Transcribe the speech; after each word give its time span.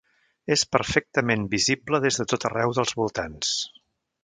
És 0.53 0.61
perfectament 0.75 1.43
visible 1.51 2.01
des 2.07 2.19
de 2.21 2.27
tot 2.33 2.49
arreu 2.51 2.75
dels 2.79 2.97
voltants. 3.03 3.55